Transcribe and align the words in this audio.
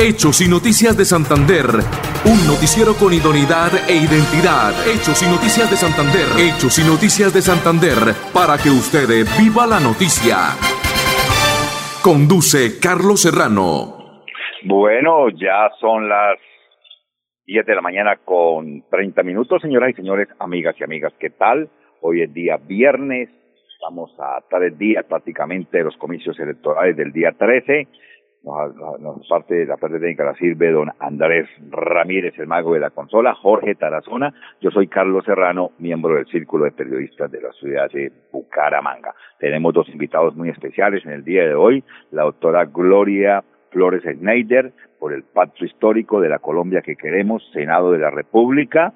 Hechos 0.00 0.40
y 0.40 0.48
Noticias 0.48 0.96
de 0.96 1.04
Santander. 1.04 1.66
Un 2.22 2.38
noticiero 2.46 2.94
con 2.94 3.10
idoneidad 3.10 3.74
e 3.90 3.98
identidad. 3.98 4.70
Hechos 4.86 5.18
y 5.22 5.26
Noticias 5.26 5.66
de 5.66 5.74
Santander. 5.74 6.38
Hechos 6.38 6.78
y 6.78 6.86
Noticias 6.86 7.34
de 7.34 7.42
Santander. 7.42 8.14
Para 8.30 8.54
que 8.62 8.70
usted 8.70 9.26
viva 9.34 9.66
la 9.66 9.82
noticia. 9.82 10.54
Conduce 11.98 12.78
Carlos 12.78 13.26
Serrano. 13.26 14.22
Bueno, 14.70 15.34
ya 15.34 15.66
son 15.82 16.08
las 16.08 16.38
10 17.50 17.66
de 17.66 17.74
la 17.74 17.82
mañana 17.82 18.22
con 18.22 18.86
30 18.86 19.24
minutos, 19.24 19.60
señoras 19.60 19.90
y 19.90 19.94
señores, 19.98 20.28
amigas 20.38 20.76
y 20.78 20.84
amigas. 20.84 21.12
¿Qué 21.18 21.30
tal? 21.30 21.68
Hoy 22.02 22.22
es 22.22 22.32
día 22.32 22.56
viernes. 22.56 23.30
Estamos 23.74 24.14
a 24.20 24.46
tres 24.48 24.78
días 24.78 25.04
prácticamente 25.06 25.78
de 25.78 25.84
los 25.90 25.96
comicios 25.96 26.38
electorales 26.38 26.96
del 26.96 27.10
día 27.10 27.34
13 27.36 27.88
nos, 28.48 29.28
parte 29.28 29.54
de 29.54 29.66
la 29.66 29.76
parte 29.76 29.98
técnica 29.98 30.24
la 30.24 30.34
sirve 30.34 30.70
don 30.70 30.90
Andrés 30.98 31.48
Ramírez, 31.70 32.38
el 32.38 32.46
mago 32.46 32.74
de 32.74 32.80
la 32.80 32.90
consola, 32.90 33.34
Jorge 33.34 33.74
Tarazona, 33.74 34.32
yo 34.60 34.70
soy 34.70 34.88
Carlos 34.88 35.24
Serrano, 35.24 35.72
miembro 35.78 36.14
del 36.14 36.26
Círculo 36.26 36.64
de 36.64 36.72
Periodistas 36.72 37.30
de 37.30 37.40
la 37.40 37.52
ciudad 37.52 37.90
de 37.90 38.10
Bucaramanga. 38.32 39.14
Tenemos 39.38 39.74
dos 39.74 39.88
invitados 39.88 40.34
muy 40.36 40.48
especiales 40.48 41.04
en 41.04 41.12
el 41.12 41.24
día 41.24 41.44
de 41.44 41.54
hoy, 41.54 41.84
la 42.10 42.22
doctora 42.22 42.64
Gloria 42.64 43.44
Flores 43.70 44.02
Schneider, 44.02 44.72
por 44.98 45.12
el 45.12 45.22
Pacto 45.22 45.64
Histórico 45.64 46.20
de 46.20 46.28
la 46.28 46.38
Colombia 46.38 46.82
que 46.82 46.96
queremos, 46.96 47.48
Senado 47.52 47.92
de 47.92 47.98
la 47.98 48.10
República, 48.10 48.94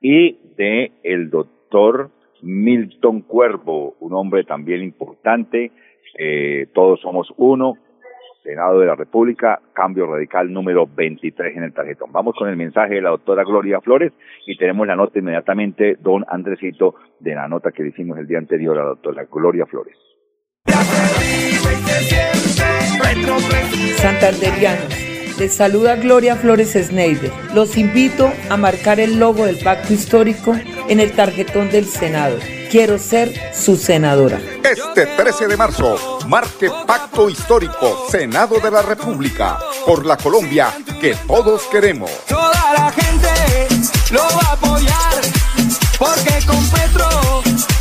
y 0.00 0.38
de 0.56 0.92
el 1.02 1.30
doctor 1.30 2.10
Milton 2.42 3.22
Cuervo, 3.22 3.94
un 4.00 4.14
hombre 4.14 4.44
también 4.44 4.82
importante, 4.82 5.70
eh, 6.18 6.68
todos 6.72 7.00
somos 7.00 7.32
uno, 7.36 7.76
Senado 8.46 8.78
de 8.78 8.86
la 8.86 8.94
República, 8.94 9.60
cambio 9.72 10.06
radical 10.06 10.52
número 10.52 10.86
23 10.86 11.56
en 11.56 11.64
el 11.64 11.72
tarjetón. 11.72 12.12
Vamos 12.12 12.36
con 12.38 12.48
el 12.48 12.56
mensaje 12.56 12.94
de 12.94 13.02
la 13.02 13.10
doctora 13.10 13.42
Gloria 13.42 13.80
Flores 13.80 14.12
y 14.46 14.56
tenemos 14.56 14.86
la 14.86 14.94
nota 14.94 15.18
inmediatamente, 15.18 15.96
don 16.00 16.24
Andresito, 16.28 16.94
de 17.18 17.34
la 17.34 17.48
nota 17.48 17.72
que 17.72 17.82
le 17.82 17.88
hicimos 17.88 18.16
el 18.18 18.28
día 18.28 18.38
anterior 18.38 18.78
a 18.78 18.82
la 18.82 18.88
doctora 18.90 19.26
Gloria 19.30 19.66
Flores. 19.66 19.96
Santanderianos, 23.96 25.40
les 25.40 25.52
saluda 25.52 25.96
Gloria 25.96 26.36
Flores 26.36 26.74
Sneider. 26.74 27.32
Los 27.52 27.76
invito 27.76 28.28
a 28.48 28.56
marcar 28.56 29.00
el 29.00 29.18
logo 29.18 29.44
del 29.44 29.56
pacto 29.64 29.92
histórico 29.92 30.54
en 30.88 31.00
el 31.00 31.10
tarjetón 31.16 31.68
del 31.70 31.84
Senado 31.84 32.38
Quiero 32.70 32.98
ser 32.98 33.32
su 33.54 33.76
senadora. 33.76 34.40
Este 34.64 35.06
13 35.06 35.46
de 35.46 35.56
marzo, 35.56 36.18
marque 36.26 36.68
Pacto 36.86 37.30
Histórico, 37.30 38.06
Senado 38.10 38.58
de 38.58 38.70
la 38.70 38.82
República, 38.82 39.58
por 39.84 40.04
la 40.04 40.16
Colombia 40.16 40.72
que 41.00 41.14
todos 41.26 41.62
queremos. 41.70 42.10
Toda 42.28 42.72
la 42.76 42.90
gente 42.90 43.68
lo 44.10 44.20
va 44.20 44.50
a 44.50 44.52
apoyar, 44.52 45.14
porque 45.98 46.46
con 46.46 46.70
Petro 46.70 47.08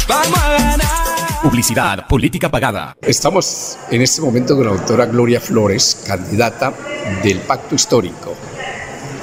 vamos 0.08 0.40
a 0.40 0.52
ganar. 0.52 1.42
Publicidad, 1.42 2.08
política 2.08 2.50
pagada. 2.50 2.96
Estamos 3.02 3.78
en 3.90 4.02
este 4.02 4.22
momento 4.22 4.56
con 4.56 4.66
la 4.66 4.72
doctora 4.74 5.06
Gloria 5.08 5.40
Flores, 5.40 6.04
candidata 6.08 6.74
del 7.24 7.40
Pacto 7.40 7.76
Histórico 7.76 8.36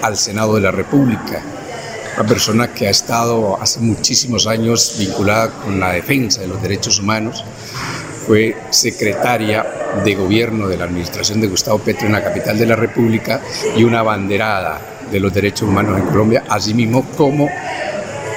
al 0.02 0.16
Senado 0.16 0.56
de 0.56 0.62
la 0.62 0.72
República 0.72 1.42
una 2.16 2.26
persona 2.26 2.72
que 2.72 2.86
ha 2.86 2.90
estado 2.90 3.60
hace 3.60 3.80
muchísimos 3.80 4.46
años 4.46 4.96
vinculada 4.98 5.50
con 5.50 5.80
la 5.80 5.92
defensa 5.92 6.40
de 6.40 6.48
los 6.48 6.62
derechos 6.62 6.98
humanos, 6.98 7.44
fue 8.26 8.56
secretaria 8.70 9.66
de 10.04 10.14
gobierno 10.14 10.68
de 10.68 10.76
la 10.76 10.84
administración 10.84 11.40
de 11.40 11.48
Gustavo 11.48 11.78
Petro 11.78 12.06
en 12.06 12.12
la 12.12 12.22
capital 12.22 12.58
de 12.58 12.66
la 12.66 12.76
República 12.76 13.40
y 13.76 13.84
una 13.84 14.02
banderada 14.02 14.80
de 15.10 15.20
los 15.20 15.32
derechos 15.32 15.68
humanos 15.68 15.98
en 15.98 16.06
Colombia, 16.06 16.44
asimismo 16.48 17.04
como 17.16 17.48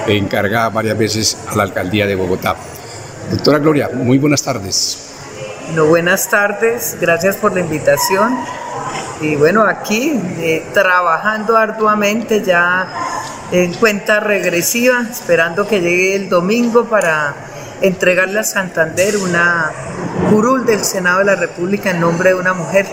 encargada 0.08 0.70
varias 0.70 0.98
veces 0.98 1.38
a 1.48 1.56
la 1.56 1.64
alcaldía 1.64 2.06
de 2.08 2.16
Bogotá. 2.16 2.56
Doctora 3.32 3.60
Gloria, 3.60 3.90
muy 3.94 4.18
buenas 4.18 4.44
tardes. 4.44 5.06
No, 5.74 5.86
buenas 5.86 6.30
tardes, 6.30 6.98
gracias 7.00 7.38
por 7.38 7.54
la 7.54 7.62
invitación. 7.62 8.38
Y 9.22 9.36
bueno, 9.36 9.64
aquí 9.64 10.20
eh, 10.38 10.66
trabajando 10.74 11.58
arduamente 11.58 12.44
ya 12.44 12.88
en 13.52 13.74
cuenta 13.74 14.20
regresiva, 14.20 15.06
esperando 15.10 15.68
que 15.68 15.80
llegue 15.80 16.16
el 16.16 16.30
domingo 16.30 16.86
para 16.86 17.36
entregarle 17.82 18.40
a 18.40 18.44
Santander 18.44 19.18
una 19.18 19.72
curul 20.30 20.66
del 20.66 20.84
Senado 20.84 21.20
de 21.20 21.26
la 21.26 21.36
República 21.36 21.92
en 21.92 22.00
nombre 22.00 22.30
de 22.30 22.36
una 22.36 22.54
mujer, 22.54 22.86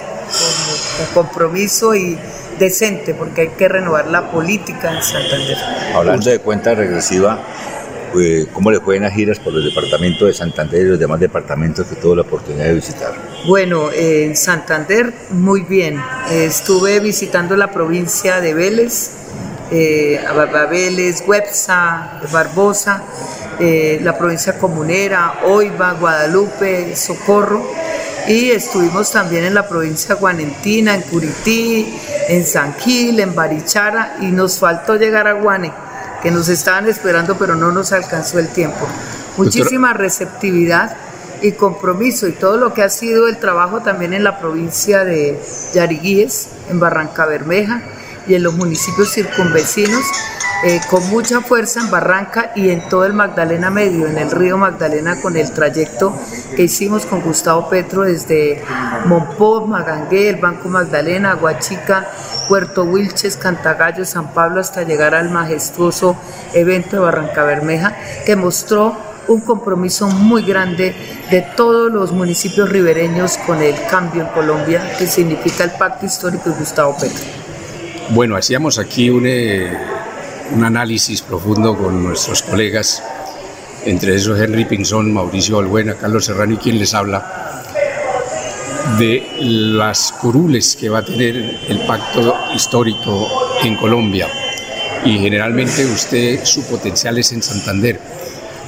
con, 1.15 1.25
compromiso 1.25 1.95
y 1.95 2.19
decente, 2.59 3.15
porque 3.15 3.43
hay 3.43 3.49
que 3.49 3.69
renovar 3.69 4.09
la 4.09 4.31
política 4.31 4.93
en 4.93 5.03
Santander. 5.03 5.57
Hablando 5.95 6.31
de 6.31 6.39
cuenta 6.41 6.75
regresiva, 6.75 7.39
pues, 8.13 8.47
¿cómo 8.53 8.71
le 8.71 8.81
pueden 8.81 9.05
a 9.05 9.11
giras 9.11 9.39
por 9.39 9.55
el 9.55 9.65
departamento 9.65 10.27
de 10.27 10.35
Santander 10.35 10.83
y 10.83 10.89
los 10.91 10.99
demás 10.99 11.19
departamentos 11.19 11.87
que 11.87 11.97
tuvo 11.97 12.15
la 12.15 12.23
oportunidad 12.23 12.67
de 12.67 12.75
visitar? 12.75 13.15
Bueno, 13.47 13.91
en 13.91 14.37
Santander 14.37 15.13
muy 15.31 15.63
bien. 15.63 15.99
estuve 16.31 17.01
visitando 17.01 17.57
la 17.57 17.71
provincia 17.71 18.41
de 18.41 18.53
Vélez, 18.53 19.22
eh, 19.73 20.21
Vélez, 20.71 21.25
Websa, 21.27 22.21
Barbosa, 22.31 23.03
eh, 23.59 23.99
la 24.03 24.17
provincia 24.17 24.59
comunera, 24.59 25.41
Oiva, 25.45 25.95
Guadalupe, 25.95 26.95
Socorro. 26.95 27.67
Y 28.29 28.51
estuvimos 28.51 29.11
también 29.11 29.45
en 29.45 29.55
la 29.55 29.69
provincia 29.69 30.15
guanentina, 30.15 30.95
en 30.95 31.03
Curití, 31.03 31.99
en 32.29 32.47
San 32.47 32.75
Gil, 32.75 33.19
en 33.19 33.35
Barichara, 33.35 34.17
y 34.21 34.27
nos 34.27 34.59
faltó 34.59 34.97
llegar 34.97 35.27
a 35.27 35.33
Guane, 35.33 35.73
que 36.23 36.31
nos 36.31 36.49
estaban 36.49 36.89
esperando, 36.89 37.37
pero 37.37 37.57
no 37.57 37.73
nos 37.73 37.91
alcanzó 37.93 38.39
el 38.39 38.49
tiempo. 38.49 38.87
Muchísima 39.37 39.93
receptividad 39.93 40.97
y 41.41 41.53
compromiso 41.53 42.29
y 42.29 42.33
todo 42.33 42.59
lo 42.59 42.73
que 42.73 42.85
ha 42.85 42.91
sido 42.91 43.27
el 43.27 43.39
trabajo 43.39 43.81
también 43.81 44.13
en 44.13 44.23
la 44.23 44.39
provincia 44.39 45.05
de 45.05 45.41
Yariguíes, 45.75 46.51
en 46.71 46.79
Barranca 46.79 47.27
Bermeja 47.27 47.83
y 48.27 48.35
en 48.35 48.43
los 48.43 48.55
municipios 48.55 49.13
circunvecinos, 49.13 50.05
eh, 50.65 50.81
con 50.89 51.09
mucha 51.11 51.41
fuerza 51.41 51.81
en 51.81 51.91
Barranca 51.91 52.53
y 52.55 52.71
en 52.71 52.89
todo 52.89 53.05
el 53.05 53.13
Magdalena 53.13 53.69
Medio, 53.69 54.07
en 54.07 54.17
el 54.17 54.31
río 54.31 54.57
Magdalena, 54.57 55.21
con 55.21 55.37
el 55.37 55.51
trayecto 55.51 56.17
que 56.55 56.63
hicimos 56.63 57.05
con 57.05 57.21
Gustavo 57.21 57.69
Petro 57.69 58.03
desde 58.03 58.63
Monpó, 59.07 59.67
Magangué, 59.67 60.29
el 60.29 60.37
Banco 60.37 60.69
Magdalena, 60.69 61.33
Aguachica, 61.33 62.09
Puerto 62.49 62.85
Wilches, 62.85 63.37
Cantagallo, 63.37 64.05
San 64.05 64.33
Pablo, 64.33 64.61
hasta 64.61 64.85
llegar 64.85 65.17
al 65.17 65.31
majestuoso 65.31 66.17
evento 66.55 66.97
de 66.97 67.03
Barranca 67.03 67.43
Bermeja, 67.43 67.97
que 68.25 68.37
mostró 68.37 68.97
un 69.29 69.41
compromiso 69.41 70.07
muy 70.09 70.43
grande 70.45 70.95
de 71.31 71.43
todos 71.57 71.93
los 71.93 72.13
municipios 72.13 72.69
ribereños 72.69 73.39
con 73.39 73.63
el 73.63 73.75
cambio 73.91 74.23
en 74.23 74.29
Colombia, 74.29 74.97
que 74.99 75.07
significa 75.07 75.65
el 75.65 75.73
pacto 75.73 76.07
histórico 76.07 76.51
de 76.51 76.57
Gustavo 76.57 76.97
Petro. 76.97 77.42
Bueno, 78.15 78.37
hacíamos 78.37 78.79
aquí 78.79 79.09
un, 79.09 79.25
eh, 79.27 79.73
un 80.51 80.63
análisis 80.63 81.23
profundo 81.23 81.75
con 81.75 82.05
nuestros 82.05 82.43
colegas, 82.43 83.03
entre 83.87 84.17
esos 84.17 84.39
Henry 84.39 84.67
Pinzón, 84.67 85.15
Mauricio 85.15 85.59
Albuena, 85.59 85.95
Carlos 85.95 86.27
Serrano 86.27 86.53
y 86.53 86.57
quien 86.59 86.79
les 86.79 86.93
habla, 86.93 87.63
de 88.99 89.27
las 89.41 90.13
curules 90.13 90.77
que 90.77 90.91
va 90.91 90.99
a 90.99 91.05
tener 91.07 91.37
el 91.67 91.79
pacto 91.87 92.37
histórico 92.55 93.31
en 93.65 93.77
Colombia. 93.77 94.29
Y 95.07 95.19
generalmente 95.19 95.87
usted, 95.87 96.45
su 96.45 96.65
potencial 96.65 97.17
es 97.17 97.33
en 97.33 97.43
Santander. 97.43 97.99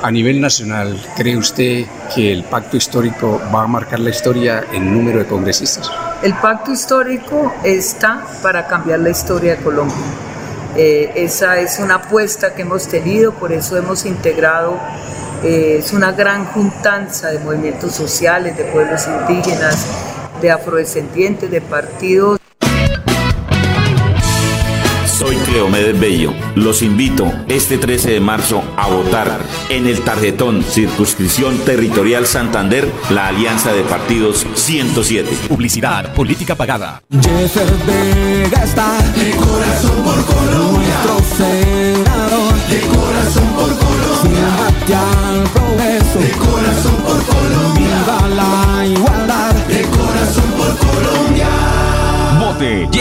A 0.00 0.10
nivel 0.10 0.40
nacional, 0.40 0.98
¿cree 1.16 1.36
usted 1.36 1.84
que 2.14 2.32
el 2.32 2.44
pacto 2.44 2.78
histórico 2.78 3.42
va 3.54 3.64
a 3.64 3.66
marcar 3.66 4.00
la 4.00 4.08
historia 4.08 4.64
en 4.72 4.90
número 4.90 5.18
de 5.18 5.26
congresistas? 5.26 5.90
El 6.22 6.34
pacto 6.34 6.72
histórico 6.72 7.54
está 7.64 8.24
para 8.42 8.66
cambiar 8.66 9.00
la 9.00 9.10
historia 9.10 9.56
de 9.56 9.62
Colombia. 9.62 9.96
Eh, 10.76 11.12
esa 11.16 11.58
es 11.58 11.78
una 11.78 11.96
apuesta 11.96 12.54
que 12.54 12.62
hemos 12.62 12.88
tenido, 12.88 13.32
por 13.32 13.52
eso 13.52 13.76
hemos 13.76 14.04
integrado, 14.06 14.78
eh, 15.44 15.76
es 15.78 15.92
una 15.92 16.12
gran 16.12 16.46
juntanza 16.46 17.30
de 17.30 17.38
movimientos 17.38 17.94
sociales, 17.94 18.56
de 18.56 18.64
pueblos 18.64 19.06
indígenas, 19.06 19.86
de 20.40 20.50
afrodescendientes, 20.50 21.50
de 21.50 21.60
partidos. 21.60 22.40
Cleomedes 25.54 26.00
Bello. 26.00 26.34
Los 26.56 26.82
invito 26.82 27.32
este 27.46 27.78
13 27.78 28.10
de 28.10 28.18
marzo 28.18 28.64
a 28.76 28.88
votar 28.88 29.40
en 29.68 29.86
el 29.86 30.00
tarjetón 30.00 30.64
Circunscripción 30.64 31.58
Territorial 31.58 32.26
Santander, 32.26 32.90
la 33.10 33.28
Alianza 33.28 33.72
de 33.72 33.84
Partidos 33.84 34.44
107. 34.54 35.30
Publicidad, 35.48 36.12
política 36.12 36.56
pagada. 36.56 37.04
Jeffer 37.08 37.68
Vega 37.86 38.64
está 38.64 38.98
de 39.12 39.30
corazón 39.36 40.02
por 40.02 40.24
Colombia. 40.26 40.88
Nuestro 41.04 41.36
senador 41.36 42.54
de 42.68 42.80
corazón 42.80 43.46
por 43.54 43.78
Colombia. 43.78 43.94
al 44.92 45.93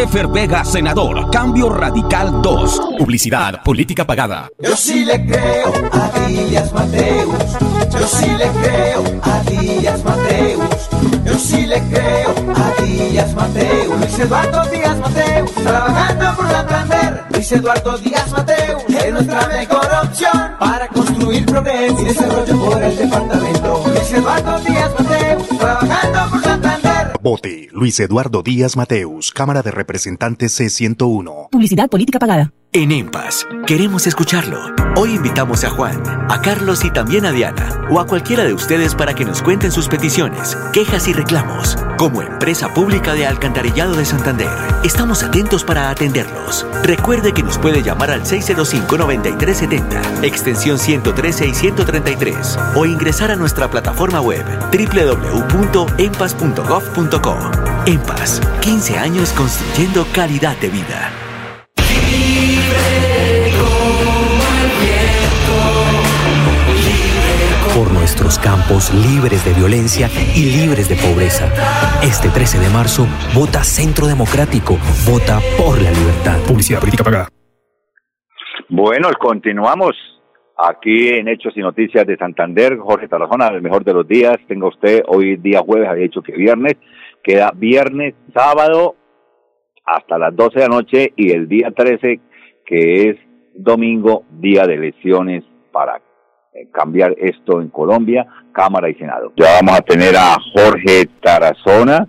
Jeffer 0.04 0.28
Vega, 0.28 0.66
senador. 0.66 1.32
Cambio 1.32 1.70
Radical 1.70 2.42
2. 2.42 2.82
Publicidad, 3.00 3.64
política 3.64 4.06
pagada. 4.06 4.50
Yo 4.60 4.76
sí 4.76 5.06
le 5.06 5.26
creo 5.26 5.72
a 5.94 6.28
Díaz 6.28 6.74
Mateus. 6.74 7.34
Yo 7.90 8.06
sí 8.06 8.30
le 8.38 8.50
creo 8.50 9.04
a 9.22 9.40
Díaz 9.50 10.04
Mateus. 10.04 10.90
Yo 11.24 11.40
sí 11.40 11.66
le 11.66 11.82
creo 11.84 12.36
a 12.54 12.82
Díaz 12.82 13.34
Mateus. 13.34 13.98
Luis 13.98 14.20
Eduardo 14.20 14.66
Díaz 14.66 14.98
Mateus. 15.00 15.52
Trabajando 15.54 16.36
por 16.36 16.52
Santander. 16.52 17.24
Luis 17.30 17.52
Eduardo 17.54 17.98
Díaz 18.00 18.32
Mateus. 18.32 18.84
Es 18.90 19.14
nuestra 19.14 19.48
mejor 19.48 19.90
opción 20.04 20.52
para 20.60 20.88
construir 20.90 21.46
progreso 21.46 22.02
y 22.02 22.04
desarrollo 22.04 22.60
por 22.60 22.84
el 22.84 22.98
departamento. 22.98 23.84
Luis 23.88 24.12
Eduardo 24.12 24.60
Díaz 24.60 24.92
Mateus. 25.00 25.48
Trabajando 25.58 26.30
por 26.30 26.43
Vote 27.24 27.70
Luis 27.72 28.02
Eduardo 28.02 28.44
Díaz 28.44 28.76
Mateus, 28.76 29.32
Cámara 29.32 29.62
de 29.62 29.72
Representantes 29.72 30.60
C101. 30.60 31.52
Publicidad 31.52 31.90
política 31.90 32.20
pagada. 32.20 32.52
En 32.76 32.92
EMPAS, 32.92 33.46
queremos 33.68 34.08
escucharlo. 34.08 34.58
Hoy 34.96 35.14
invitamos 35.14 35.64
a 35.64 35.70
Juan, 35.70 36.02
a 36.30 36.42
Carlos 36.42 36.84
y 36.84 36.90
también 36.90 37.24
a 37.28 37.32
Diana, 37.32 37.86
o 37.92 38.00
a 38.00 38.08
cualquiera 38.08 38.46
de 38.46 38.54
ustedes 38.54 38.96
para 38.96 39.14
que 39.14 39.26
nos 39.26 39.44
cuenten 39.44 39.72
sus 39.72 39.88
peticiones, 39.88 40.58
quejas 40.74 41.08
y 41.08 41.14
reclamos. 41.14 41.78
Como 42.00 42.24
empresa 42.24 42.74
pública 42.74 43.14
de 43.14 43.28
Alcantarillado 43.28 43.96
de 43.96 44.06
Santander, 44.06 44.50
estamos 44.84 45.22
atentos 45.22 45.64
para 45.64 45.92
atenderlos. 45.92 46.66
Recuerde 46.82 47.32
que 47.32 47.44
nos 47.44 47.60
puede 47.60 47.84
llamar 47.84 48.10
al 48.10 48.24
605-9370, 48.24 50.24
extensión 50.24 50.80
113 50.80 51.48
y 51.48 51.54
133, 51.54 52.58
o 52.76 52.88
ingresar 52.88 53.30
a 53.30 53.36
nuestra 53.36 53.70
plataforma 53.70 54.20
web 54.20 54.44
www.empas.gov.co. 54.72 57.13
EMPAS, 57.86 58.42
15 58.62 58.98
años 58.98 59.34
construyendo 59.34 60.04
calidad 60.16 60.58
de 60.58 60.70
vida. 60.70 61.12
por 67.76 67.92
nuestros 67.92 68.38
campos 68.38 68.94
libres 68.94 69.44
de 69.46 69.54
violencia 69.54 70.08
y 70.36 70.46
libres 70.46 70.90
de 70.90 70.96
pobreza. 70.96 71.50
Este 72.04 72.30
13 72.30 72.60
de 72.60 72.70
marzo, 72.70 73.08
vota 73.34 73.64
Centro 73.64 74.06
Democrático, 74.06 74.78
vota 75.10 75.40
por 75.58 75.82
la 75.82 75.90
libertad. 75.90 76.38
Publicidad 76.48 76.80
política 76.80 77.04
pagada. 77.04 77.28
Bueno, 78.70 79.10
continuamos 79.20 79.98
aquí 80.56 81.10
en 81.10 81.28
Hechos 81.28 81.54
y 81.56 81.62
Noticias 81.62 82.06
de 82.06 82.16
Santander. 82.16 82.78
Jorge 82.78 83.08
Tarazona, 83.08 83.48
el 83.48 83.64
mejor 83.64 83.84
de 83.84 83.94
los 83.94 84.08
días. 84.08 84.38
Tenga 84.48 84.68
usted 84.68 85.02
hoy 85.08 85.38
día 85.38 85.62
jueves, 85.66 85.90
había 85.90 86.04
dicho 86.04 86.22
que 86.22 86.34
viernes. 86.34 86.76
Queda 87.24 87.52
viernes, 87.56 88.16
sábado, 88.34 88.96
hasta 89.86 90.18
las 90.18 90.36
12 90.36 90.60
de 90.60 90.68
la 90.68 90.76
noche 90.76 91.14
y 91.16 91.32
el 91.32 91.48
día 91.48 91.72
13, 91.72 92.20
que 92.66 93.10
es 93.10 93.18
domingo, 93.56 94.24
día 94.40 94.66
de 94.68 94.76
elecciones 94.76 95.44
para 95.72 96.02
eh, 96.54 96.68
cambiar 96.72 97.16
esto 97.18 97.62
en 97.62 97.70
Colombia, 97.70 98.26
Cámara 98.52 98.90
y 98.90 98.96
Senado. 98.96 99.34
Ya 99.38 99.62
vamos 99.62 99.80
a 99.80 99.82
tener 99.82 100.16
a 100.16 100.36
Jorge 100.54 101.08
Tarazona 101.22 102.08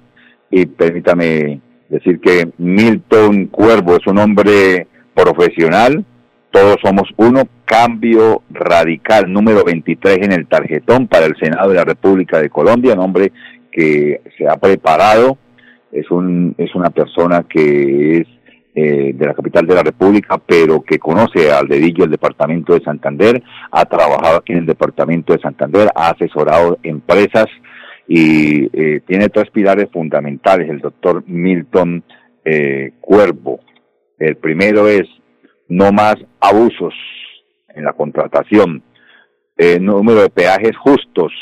y 0.50 0.66
permítame 0.66 1.60
decir 1.88 2.20
que 2.20 2.50
Milton 2.58 3.46
Cuervo 3.46 3.96
es 3.96 4.06
un 4.06 4.18
hombre 4.18 4.86
profesional, 5.14 6.04
todos 6.50 6.76
somos 6.82 7.08
uno, 7.16 7.42
cambio 7.64 8.42
radical 8.50 9.32
número 9.32 9.64
23 9.64 10.18
en 10.18 10.32
el 10.32 10.46
tarjetón 10.46 11.08
para 11.08 11.26
el 11.26 11.36
Senado 11.36 11.70
de 11.70 11.76
la 11.76 11.84
República 11.84 12.40
de 12.40 12.50
Colombia, 12.50 12.94
un 12.94 13.00
hombre 13.00 13.32
que 13.74 14.20
se 14.38 14.48
ha 14.48 14.56
preparado, 14.56 15.36
es, 15.90 16.08
un, 16.10 16.54
es 16.58 16.74
una 16.76 16.90
persona 16.90 17.44
que 17.48 18.18
es 18.18 18.28
eh, 18.76 19.12
de 19.14 19.26
la 19.26 19.34
capital 19.34 19.66
de 19.66 19.74
la 19.74 19.82
República, 19.82 20.38
pero 20.38 20.82
que 20.82 20.98
conoce 20.98 21.50
al 21.50 21.66
dedillo 21.66 22.04
el 22.04 22.10
departamento 22.10 22.74
de 22.74 22.84
Santander, 22.84 23.42
ha 23.72 23.84
trabajado 23.84 24.38
aquí 24.38 24.52
en 24.52 24.60
el 24.60 24.66
departamento 24.66 25.32
de 25.32 25.40
Santander, 25.40 25.88
ha 25.94 26.10
asesorado 26.10 26.78
empresas 26.84 27.46
y 28.06 28.66
eh, 28.72 29.00
tiene 29.06 29.28
tres 29.28 29.50
pilares 29.50 29.88
fundamentales, 29.92 30.70
el 30.70 30.78
doctor 30.78 31.24
Milton 31.26 32.04
eh, 32.44 32.92
Cuervo. 33.00 33.60
El 34.18 34.36
primero 34.36 34.86
es 34.86 35.08
no 35.68 35.90
más 35.90 36.16
abusos 36.40 36.94
en 37.74 37.84
la 37.84 37.92
contratación, 37.92 38.82
número 39.80 40.22
de 40.22 40.30
peajes 40.30 40.76
justos. 40.76 41.32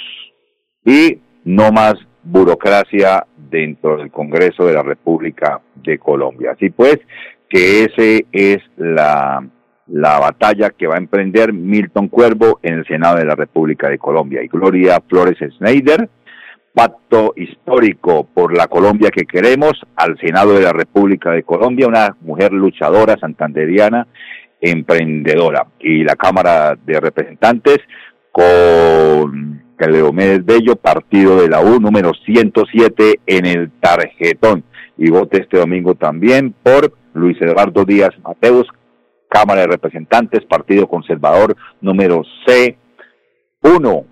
Y 0.85 1.19
no 1.45 1.73
más 1.73 1.95
burocracia 2.23 3.27
dentro 3.37 3.99
del 3.99 4.11
Congreso 4.11 4.65
de 4.65 4.75
la 4.75 4.83
República 4.83 5.61
de 5.75 5.99
Colombia. 5.99 6.53
Así 6.53 6.71
pues, 6.71 6.99
que 7.49 7.85
ese 7.85 8.27
es 8.33 8.59
la, 8.77 9.47
la 9.87 10.19
batalla 10.19 10.71
que 10.71 10.87
va 10.87 10.95
a 10.95 10.99
emprender 10.99 11.53
Milton 11.53 12.09
Cuervo 12.09 12.61
en 12.63 12.75
el 12.75 12.87
Senado 12.87 13.17
de 13.17 13.25
la 13.25 13.35
República 13.35 13.89
de 13.89 13.99
Colombia. 13.99 14.43
Y 14.43 14.49
Gloria 14.49 15.03
Flores 15.07 15.37
Schneider, 15.57 16.09
pacto 16.73 17.35
histórico 17.37 18.27
por 18.33 18.57
la 18.57 18.69
Colombia 18.69 19.11
que 19.11 19.27
queremos, 19.27 19.73
al 19.97 20.19
Senado 20.19 20.55
de 20.55 20.63
la 20.63 20.73
República 20.73 21.31
de 21.31 21.43
Colombia, 21.43 21.89
una 21.89 22.17
mujer 22.21 22.53
luchadora 22.53 23.17
santanderiana, 23.19 24.07
emprendedora. 24.61 25.67
Y 25.81 26.05
la 26.05 26.17
Cámara 26.17 26.77
de 26.87 27.01
Representantes 27.01 27.79
con 28.33 29.63
Leomedes 29.91 30.45
Bello, 30.45 30.77
partido 30.77 31.41
de 31.41 31.49
la 31.49 31.61
U 31.61 31.81
número 31.81 32.13
107 32.25 33.21
en 33.27 33.47
el 33.47 33.71
tarjetón. 33.81 34.65
Y 34.97 35.11
vote 35.11 35.43
este 35.43 35.59
domingo 35.59 35.95
también 35.95 36.55
por 36.63 36.93
Luis 37.15 37.41
Eduardo 37.41 37.85
Díaz 37.85 38.11
Mateus, 38.23 38.67
Cámara 39.29 39.63
de 39.63 39.69
Representantes, 39.69 40.45
Partido 40.45 40.87
Conservador 40.87 41.57
número 41.81 42.23
C1, 42.47 44.05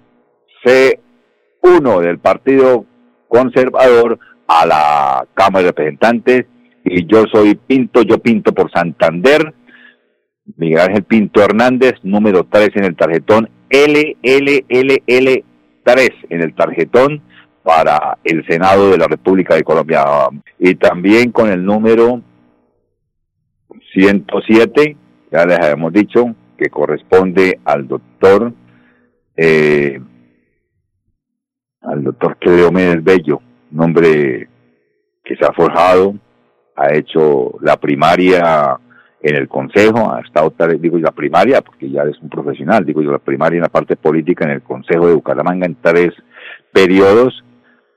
C1 0.64 2.00
del 2.00 2.18
Partido 2.18 2.86
Conservador 3.28 4.18
a 4.48 4.66
la 4.66 5.26
Cámara 5.34 5.64
de 5.64 5.68
Representantes. 5.70 6.46
Y 6.84 7.06
yo 7.06 7.24
soy 7.30 7.54
Pinto, 7.54 8.02
yo 8.02 8.18
pinto 8.18 8.52
por 8.52 8.72
Santander. 8.72 9.54
Miguel 10.56 10.80
Ángel 10.80 11.04
Pinto 11.04 11.42
Hernández, 11.42 11.94
número 12.02 12.44
3 12.50 12.70
en 12.74 12.84
el 12.84 12.96
tarjetón 12.96 13.48
LLLL 13.70 15.44
en 16.28 16.42
el 16.42 16.54
tarjetón 16.54 17.22
para 17.62 18.18
el 18.24 18.44
Senado 18.46 18.90
de 18.90 18.98
la 18.98 19.06
República 19.06 19.54
de 19.54 19.62
Colombia. 19.62 20.04
Y 20.58 20.74
también 20.74 21.30
con 21.30 21.50
el 21.50 21.64
número 21.64 22.22
107, 23.92 24.96
ya 25.30 25.46
les 25.46 25.58
habíamos 25.58 25.92
dicho, 25.92 26.34
que 26.58 26.68
corresponde 26.68 27.58
al 27.64 27.88
doctor 27.88 28.52
eh, 29.36 29.98
al 31.80 32.04
doctor 32.04 32.36
Méndez 32.72 33.02
Bello, 33.02 33.40
un 33.72 33.80
hombre 33.80 34.48
que 35.24 35.36
se 35.36 35.46
ha 35.46 35.52
forjado, 35.52 36.14
ha 36.76 36.94
hecho 36.94 37.54
la 37.62 37.76
primaria 37.78 38.78
en 39.22 39.36
el 39.36 39.48
Consejo, 39.48 40.12
ha 40.12 40.20
estado, 40.20 40.52
digo 40.78 40.98
la 40.98 41.12
primaria, 41.12 41.60
porque 41.60 41.90
ya 41.90 42.02
es 42.04 42.18
un 42.20 42.30
profesional, 42.30 42.84
digo 42.84 43.02
yo, 43.02 43.12
la 43.12 43.18
primaria 43.18 43.56
en 43.56 43.62
la 43.62 43.68
parte 43.68 43.96
política 43.96 44.44
en 44.44 44.52
el 44.52 44.62
Consejo 44.62 45.06
de 45.06 45.14
Bucaramanga 45.14 45.66
en 45.66 45.76
tres 45.80 46.10
periodos, 46.72 47.44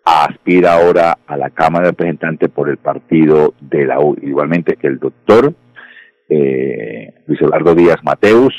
aspira 0.03 0.73
ahora 0.73 1.17
a 1.25 1.37
la 1.37 1.49
Cámara 1.49 1.85
de 1.85 1.91
Representantes 1.91 2.49
por 2.49 2.69
el 2.69 2.77
partido 2.77 3.53
de 3.61 3.85
la 3.85 3.99
U, 3.99 4.17
igualmente 4.21 4.75
que 4.75 4.87
el 4.87 4.99
doctor 4.99 5.53
eh, 6.27 7.13
Luis 7.27 7.41
Eduardo 7.41 7.73
Díaz 7.73 8.03
Mateus, 8.03 8.53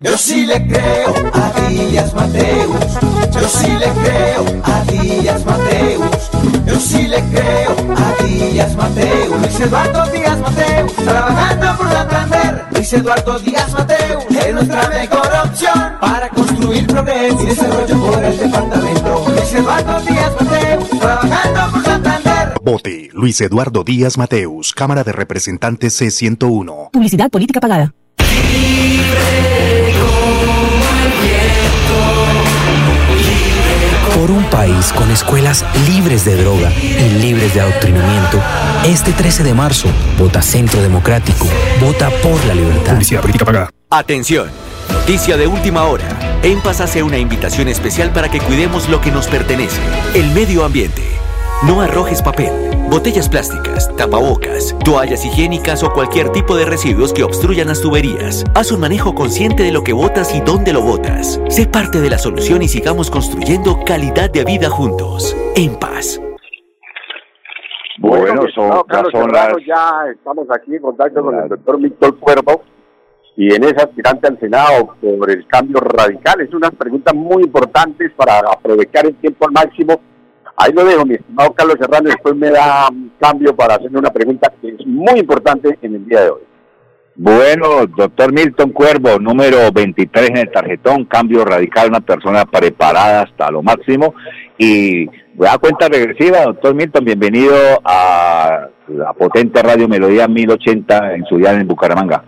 Yo 0.00 0.18
sí 0.18 0.44
le 0.44 0.66
creo 0.66 1.14
a 1.32 1.68
Díaz 1.68 2.12
Mateus. 2.14 2.98
Yo 3.32 3.48
sí 3.48 3.68
le 3.68 3.86
creo 4.02 4.44
a 4.64 4.82
Díaz 4.90 5.44
Mateus. 5.44 6.30
Yo 6.66 6.80
sí 6.80 7.06
le 7.06 7.22
creo 7.30 7.76
a 7.96 8.22
Díaz 8.24 8.74
Mateus. 8.74 9.40
Luis 9.40 9.60
Eduardo 9.60 10.06
Díaz 10.10 10.40
Mateus. 10.40 10.92
Trabajando 10.96 11.76
por 11.76 11.92
Santander. 11.92 12.64
Luis 12.72 12.92
Eduardo 12.92 13.38
Díaz 13.38 13.72
Mateus. 13.72 14.24
Es 14.30 14.52
nuestra 14.52 14.88
mejor 14.88 15.30
opción 15.44 15.92
para 16.00 16.28
construir 16.30 16.86
progreso 16.88 17.40
y 17.40 17.46
desarrollo 17.46 18.00
por 18.00 18.24
el 18.24 18.36
departamento. 18.36 19.24
Luis 19.28 19.54
Eduardo 19.54 20.00
Díaz 20.00 20.32
Mateus. 20.40 20.90
Trabajando 20.98 21.70
por 21.70 21.79
Vote 22.62 23.08
Luis 23.14 23.40
Eduardo 23.40 23.84
Díaz 23.84 24.18
Mateus, 24.18 24.74
Cámara 24.74 25.02
de 25.02 25.12
Representantes 25.12 26.00
C101. 26.00 26.90
Publicidad 26.90 27.30
política 27.30 27.58
pagada. 27.58 27.94
Por 34.14 34.30
un 34.30 34.44
país 34.50 34.92
con 34.92 35.10
escuelas 35.10 35.64
libres 35.88 36.26
de 36.26 36.36
droga 36.36 36.70
y 36.82 37.22
libres 37.22 37.54
de 37.54 37.62
adoctrinamiento, 37.62 38.38
este 38.84 39.12
13 39.12 39.42
de 39.42 39.54
marzo, 39.54 39.88
vota 40.18 40.42
Centro 40.42 40.82
Democrático, 40.82 41.46
vota 41.80 42.10
por 42.22 42.44
la 42.44 42.54
libertad. 42.54 42.92
Publicidad 42.92 43.22
política 43.22 43.46
pagada. 43.46 43.70
Atención, 43.88 44.50
noticia 44.92 45.38
de 45.38 45.46
última 45.46 45.84
hora. 45.84 46.04
EMPAS 46.42 46.82
hace 46.82 47.02
una 47.02 47.16
invitación 47.16 47.68
especial 47.68 48.12
para 48.12 48.30
que 48.30 48.40
cuidemos 48.40 48.88
lo 48.90 49.00
que 49.00 49.10
nos 49.10 49.28
pertenece, 49.28 49.80
el 50.14 50.30
medio 50.32 50.64
ambiente. 50.64 51.19
No 51.62 51.82
arrojes 51.82 52.22
papel, 52.22 52.48
botellas 52.88 53.28
plásticas, 53.28 53.94
tapabocas, 53.94 54.74
toallas 54.82 55.26
higiénicas 55.26 55.82
o 55.82 55.92
cualquier 55.92 56.30
tipo 56.32 56.56
de 56.56 56.64
residuos 56.64 57.12
que 57.12 57.22
obstruyan 57.22 57.68
las 57.68 57.82
tuberías. 57.82 58.46
Haz 58.54 58.72
un 58.72 58.80
manejo 58.80 59.14
consciente 59.14 59.64
de 59.64 59.70
lo 59.70 59.84
que 59.84 59.92
botas 59.92 60.34
y 60.34 60.40
dónde 60.40 60.72
lo 60.72 60.80
botas. 60.80 61.38
Sé 61.50 61.66
parte 61.66 62.00
de 62.00 62.08
la 62.08 62.16
solución 62.16 62.62
y 62.62 62.68
sigamos 62.68 63.10
construyendo 63.10 63.84
calidad 63.84 64.30
de 64.30 64.42
vida 64.44 64.70
juntos. 64.70 65.36
En 65.54 65.78
paz. 65.78 66.18
Bueno, 67.98 68.40
son, 68.54 68.72
Estimado 68.72 68.86
ya 68.88 68.94
Carlos 68.94 69.12
son 69.12 69.30
las... 69.30 69.48
ya 69.66 70.04
estamos 70.14 70.46
aquí 70.50 70.76
en 70.76 70.80
contacto 70.80 71.22
con 71.22 71.38
el 71.38 71.46
doctor 71.46 71.78
Víctor 71.78 72.18
Cuervo 72.18 72.62
y 73.36 73.54
en 73.54 73.64
ese 73.64 73.76
aspirante 73.76 74.28
al 74.28 74.40
Senado 74.40 74.96
por 74.98 75.30
el 75.30 75.46
cambio 75.46 75.78
radical. 75.80 76.40
Es 76.40 76.54
unas 76.54 76.70
preguntas 76.70 77.14
muy 77.14 77.42
importantes 77.42 78.10
para 78.16 78.38
aprovechar 78.38 79.04
el 79.04 79.14
tiempo 79.16 79.44
al 79.44 79.52
máximo. 79.52 80.00
Ahí 80.62 80.74
lo 80.74 80.84
dejo, 80.84 81.06
mi 81.06 81.14
estimado 81.14 81.54
Carlos 81.54 81.76
Serrano, 81.80 82.08
y 82.08 82.12
después 82.12 82.36
me 82.36 82.50
da 82.50 82.90
un 82.90 83.12
cambio 83.18 83.56
para 83.56 83.76
hacerle 83.76 83.98
una 83.98 84.10
pregunta 84.10 84.52
que 84.60 84.68
es 84.68 84.86
muy 84.86 85.18
importante 85.18 85.78
en 85.80 85.94
el 85.94 86.06
día 86.06 86.20
de 86.20 86.30
hoy. 86.30 86.42
Bueno, 87.16 87.86
doctor 87.86 88.30
Milton 88.30 88.70
Cuervo, 88.72 89.18
número 89.18 89.72
23 89.72 90.28
en 90.28 90.36
el 90.36 90.50
tarjetón, 90.50 91.06
cambio 91.06 91.46
radical, 91.46 91.88
una 91.88 92.00
persona 92.00 92.44
preparada 92.44 93.22
hasta 93.22 93.50
lo 93.50 93.62
máximo. 93.62 94.14
Y 94.58 95.06
voy 95.34 95.48
a 95.50 95.56
cuenta 95.56 95.88
regresiva, 95.88 96.44
doctor 96.44 96.74
Milton, 96.74 97.06
bienvenido 97.06 97.56
a 97.82 98.68
la 98.88 99.14
potente 99.14 99.62
Radio 99.62 99.88
Melodía 99.88 100.28
1080 100.28 101.14
en 101.14 101.24
su 101.24 101.38
día 101.38 101.52
en 101.52 101.66
Bucaramanga. 101.66 102.22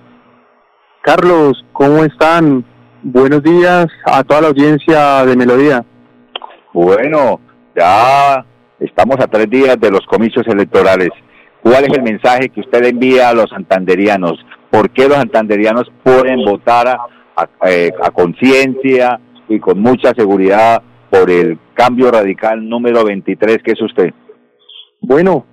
Carlos, 1.02 1.62
¿cómo 1.74 2.02
están? 2.02 2.64
Buenos 3.02 3.42
días 3.42 3.88
a 4.06 4.24
toda 4.24 4.40
la 4.40 4.48
audiencia 4.48 5.26
de 5.26 5.36
Melodía. 5.36 5.84
Bueno, 6.72 7.38
ya 7.76 8.44
estamos 8.80 9.16
a 9.20 9.26
tres 9.26 9.48
días 9.50 9.78
de 9.80 9.90
los 9.90 10.04
comicios 10.06 10.46
electorales. 10.46 11.10
¿Cuál 11.62 11.84
es 11.84 11.96
el 11.96 12.02
mensaje 12.02 12.48
que 12.48 12.60
usted 12.60 12.84
envía 12.84 13.28
a 13.28 13.34
los 13.34 13.48
santanderianos? 13.50 14.34
¿Por 14.70 14.90
qué 14.90 15.06
los 15.08 15.18
santanderianos 15.18 15.90
pueden 16.02 16.44
votar 16.44 16.88
a, 16.88 16.96
a- 17.36 17.70
eh, 17.70 17.92
a 18.02 18.10
conciencia 18.10 19.20
y 19.48 19.58
con 19.60 19.80
mucha 19.80 20.12
seguridad 20.14 20.82
por 21.10 21.30
el 21.30 21.58
cambio 21.74 22.10
radical 22.10 22.68
número 22.68 23.04
23 23.04 23.58
que 23.62 23.72
es 23.72 23.80
usted? 23.82 24.12
Bueno, 25.00 25.44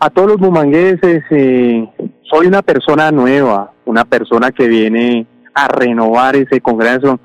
a 0.00 0.10
todos 0.10 0.28
los 0.32 0.38
bumangueses, 0.38 1.22
eh, 1.30 1.88
soy 2.30 2.46
una 2.46 2.62
persona 2.62 3.10
nueva, 3.10 3.72
una 3.84 4.04
persona 4.04 4.50
que 4.50 4.66
viene 4.66 5.26
a 5.54 5.68
renovar 5.68 6.34
ese 6.36 6.60
Congreso. 6.60 7.20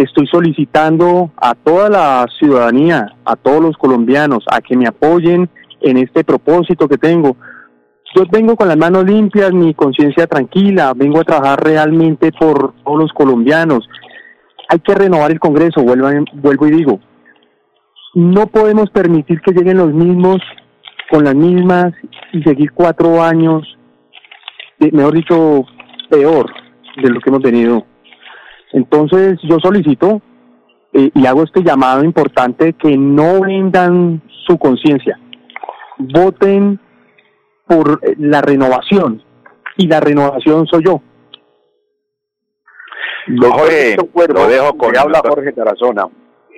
Estoy 0.00 0.26
solicitando 0.28 1.30
a 1.36 1.54
toda 1.54 1.90
la 1.90 2.26
ciudadanía, 2.38 3.06
a 3.22 3.36
todos 3.36 3.60
los 3.60 3.76
colombianos, 3.76 4.42
a 4.50 4.62
que 4.62 4.74
me 4.74 4.86
apoyen 4.86 5.50
en 5.82 5.98
este 5.98 6.24
propósito 6.24 6.88
que 6.88 6.96
tengo. 6.96 7.36
Yo 8.16 8.22
vengo 8.32 8.56
con 8.56 8.68
las 8.68 8.78
manos 8.78 9.04
limpias, 9.04 9.52
mi 9.52 9.74
conciencia 9.74 10.26
tranquila, 10.26 10.94
vengo 10.96 11.20
a 11.20 11.24
trabajar 11.24 11.62
realmente 11.62 12.32
por 12.32 12.72
todos 12.82 12.98
los 12.98 13.12
colombianos. 13.12 13.86
Hay 14.70 14.78
que 14.78 14.94
renovar 14.94 15.32
el 15.32 15.38
Congreso, 15.38 15.82
vuelvo, 15.82 16.08
vuelvo 16.32 16.66
y 16.66 16.70
digo. 16.70 16.98
No 18.14 18.46
podemos 18.46 18.88
permitir 18.88 19.42
que 19.42 19.52
lleguen 19.52 19.76
los 19.76 19.92
mismos 19.92 20.38
con 21.10 21.24
las 21.24 21.34
mismas 21.34 21.92
y 22.32 22.42
seguir 22.42 22.72
cuatro 22.72 23.22
años, 23.22 23.76
mejor 24.78 25.12
dicho, 25.12 25.66
peor 26.08 26.50
de 26.96 27.10
lo 27.10 27.20
que 27.20 27.28
hemos 27.28 27.42
tenido. 27.42 27.89
Entonces 28.72 29.38
yo 29.42 29.58
solicito 29.60 30.20
eh, 30.92 31.10
y 31.14 31.26
hago 31.26 31.44
este 31.44 31.62
llamado 31.62 32.04
importante 32.04 32.72
que 32.74 32.96
no 32.96 33.40
vendan 33.40 34.22
su 34.46 34.58
conciencia, 34.58 35.18
voten 35.98 36.80
por 37.66 38.00
eh, 38.02 38.14
la 38.18 38.40
renovación 38.40 39.22
y 39.76 39.86
la 39.86 40.00
renovación 40.00 40.66
soy 40.66 40.84
yo. 40.84 41.00
Jorge, 43.38 43.96
lo 44.32 44.48
dejo 44.48 44.76
con 44.76 44.96
habla. 44.96 45.20
Jorge 45.24 45.52
Tarazona. 45.52 46.08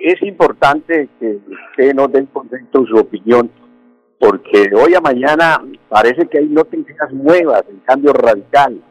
Es 0.01 0.21
importante 0.23 1.09
que 1.19 1.37
usted 1.69 1.93
nos 1.93 2.11
dé 2.11 2.19
en 2.19 2.25
contexto 2.27 2.85
su 2.85 2.97
opinión, 2.97 3.49
porque 4.19 4.71
hoy 4.75 4.95
a 4.95 5.01
mañana 5.01 5.61
parece 5.87 6.27
que 6.27 6.39
hay 6.39 6.47
noticias 6.47 7.11
nuevas, 7.11 7.63
en 7.69 7.79
cambio 7.79 8.11
radical. 8.13 8.81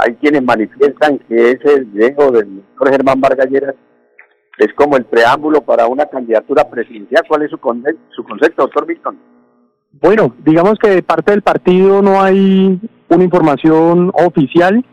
Hay 0.00 0.14
quienes 0.14 0.42
manifiestan 0.44 1.18
que 1.28 1.52
ese 1.52 1.84
dejo 1.92 2.30
del 2.30 2.56
doctor 2.56 2.90
Germán 2.92 3.20
Vargalleras 3.20 3.74
es 4.58 4.72
como 4.74 4.96
el 4.96 5.04
preámbulo 5.04 5.60
para 5.62 5.86
una 5.86 6.06
candidatura 6.06 6.68
presidencial. 6.68 7.22
¿Cuál 7.28 7.42
es 7.42 7.50
su, 7.50 7.58
conde- 7.58 7.96
su 8.10 8.22
concepto, 8.24 8.62
doctor 8.62 8.86
Milton? 8.86 9.18
Bueno, 10.00 10.34
digamos 10.44 10.74
que 10.78 10.90
de 10.90 11.02
parte 11.02 11.32
del 11.32 11.42
partido 11.42 12.02
no 12.02 12.20
hay 12.22 12.78
una 13.08 13.24
información 13.24 14.10
oficial. 14.14 14.84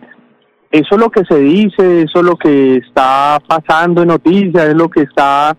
Eso 0.72 0.96
es 0.96 1.00
lo 1.00 1.10
que 1.10 1.24
se 1.26 1.38
dice, 1.40 2.02
eso 2.04 2.20
es 2.20 2.24
lo 2.26 2.36
que 2.36 2.78
está 2.78 3.38
pasando 3.48 4.02
en 4.02 4.08
noticias, 4.10 4.66
es 4.70 4.76
lo 4.76 4.90
que 4.90 5.02
está, 5.02 5.56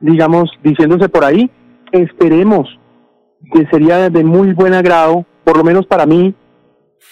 digamos, 0.00 0.50
diciéndose 0.62 1.08
por 1.08 1.24
ahí. 1.24 1.50
Esperemos 1.92 2.68
que 3.52 3.66
sería 3.66 4.08
de 4.10 4.24
muy 4.24 4.52
buen 4.52 4.74
agrado, 4.74 5.24
por 5.44 5.56
lo 5.56 5.64
menos 5.64 5.86
para 5.86 6.06
mí, 6.06 6.34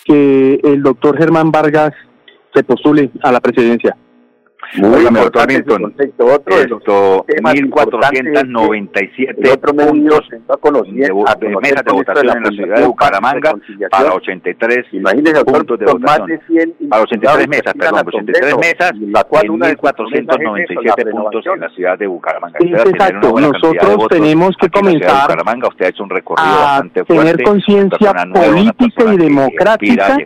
que 0.05 0.61
el 0.63 0.83
doctor 0.83 1.17
Germán 1.17 1.51
Vargas 1.51 1.93
se 2.55 2.63
postule 2.63 3.11
a 3.23 3.33
la 3.33 3.41
presidencia. 3.41 3.97
Otro 4.79 5.79
los 5.79 6.61
esto, 6.61 7.25
temas 7.27 7.55
1497 7.55 9.35
el 9.37 9.51
otro 9.51 9.75
medio 9.75 9.91
puntos 9.91 10.21
a 10.49 10.57
conocer, 10.57 10.95
de, 10.95 11.57
mesas 11.61 11.85
de 11.85 11.93
votación 11.93 12.37
en 12.37 12.43
la 12.43 12.51
ciudad 12.51 12.77
de 12.77 12.87
Bucaramanga 12.87 13.55
para 13.91 14.13
83 14.13 14.87
Imagínese, 14.93 15.35
doctor, 15.35 15.59
puntos 15.59 15.79
de 15.79 15.87
votación. 15.87 16.27
de 16.29 16.41
100 16.47 16.75
Para 16.89 17.03
83 17.03 17.49
mesas, 17.49 17.75
perdón, 17.75 18.03
que 18.03 18.17
83 18.17 18.45
aspiran 18.45 18.53
a 18.53 18.57
mesas 18.57 18.93
la 18.99 19.25
cual 19.25 19.45
en 19.45 19.51
una 19.51 19.67
de 19.69 19.73
sus 19.73 19.93
promesas 19.93 20.37
es 20.37 20.71
eso, 20.71 20.81
1497 20.81 21.05
la 21.05 21.11
puntos 21.11 21.47
en 21.47 21.61
la 21.61 21.69
ciudad 21.71 21.99
de 21.99 22.07
Bucaramanga. 22.07 22.59
Exacto. 22.61 23.41
Nosotros 23.41 24.09
tenemos 24.09 24.57
que 24.57 24.69
comenzar 24.69 25.23
Bucaramanga 25.23 25.69
usted 25.69 25.87
ha 25.87 25.89
hecho 25.89 26.03
un 26.03 26.11
recorrido 26.11 26.49
a 26.49 26.65
bastante 26.65 27.05
tener 27.05 27.43
conciencia 27.43 28.15
política 28.33 29.15
y 29.15 29.17
democrática, 29.17 30.17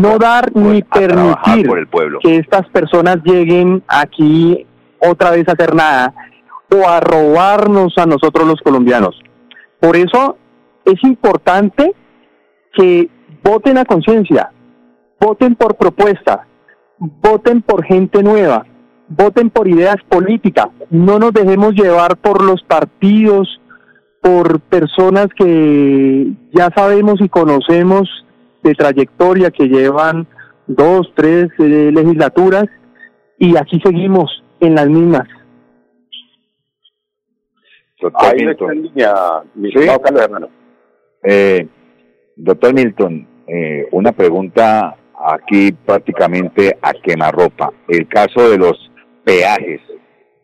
no 0.00 0.18
dar 0.18 0.54
ni 0.54 0.80
a 0.80 0.84
trabajar 0.84 1.06
permitir 1.06 1.66
por 1.66 1.78
el 1.78 1.86
pueblo. 1.86 2.18
que 2.20 2.36
estas 2.36 2.68
personas 2.68 3.18
lleguen 3.24 3.65
aquí 3.88 4.66
otra 4.98 5.30
vez 5.30 5.48
a 5.48 5.52
hacer 5.52 5.74
nada. 5.74 6.14
o 6.68 6.88
a 6.88 6.98
robarnos 6.98 7.96
a 7.96 8.06
nosotros 8.06 8.44
los 8.44 8.60
colombianos. 8.60 9.14
Por 9.78 9.96
eso 9.96 10.36
es 10.84 11.02
importante 11.04 11.94
que 12.72 13.08
voten 13.42 13.78
a 13.78 13.84
conciencia, 13.84 14.50
voten 15.20 15.54
por 15.54 15.76
propuesta, 15.76 16.46
voten 16.98 17.62
por 17.62 17.84
gente 17.84 18.20
nueva, 18.22 18.66
voten 19.08 19.50
por 19.50 19.68
ideas 19.68 19.96
políticas, 20.08 20.66
no 20.90 21.20
nos 21.20 21.32
dejemos 21.32 21.74
llevar 21.74 22.16
por 22.16 22.42
los 22.42 22.62
partidos, 22.64 23.60
por 24.20 24.58
personas 24.60 25.28
que 25.38 26.32
ya 26.52 26.70
sabemos 26.74 27.20
y 27.20 27.28
conocemos 27.28 28.08
de 28.64 28.74
trayectoria, 28.74 29.52
que 29.52 29.68
llevan 29.68 30.26
dos, 30.66 31.12
tres 31.14 31.48
eh, 31.58 31.90
legislaturas 31.92 32.64
y 33.38 33.56
aquí 33.56 33.80
seguimos 33.80 34.42
en 34.60 34.74
las 34.74 34.88
mismas. 34.88 35.28
Doctor 38.00 38.34
Milton. 38.36 38.92
Eh, 41.22 41.66
doctor 42.36 42.74
Milton, 42.74 43.26
eh, 43.46 43.88
una 43.92 44.12
pregunta 44.12 44.96
aquí 45.18 45.72
prácticamente 45.72 46.76
a 46.80 46.92
quemarropa. 46.92 47.72
El 47.88 48.06
caso 48.06 48.50
de 48.50 48.58
los 48.58 48.90
peajes. 49.24 49.80